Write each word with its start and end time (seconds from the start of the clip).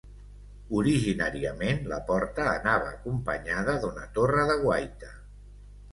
Originàriament 0.79 1.83
la 1.93 1.99
porta 2.09 2.47
anava 2.53 2.89
acompanyada 2.95 3.79
d'una 3.85 4.11
torre 4.19 4.51
de 4.53 4.57
guaita. 4.67 5.15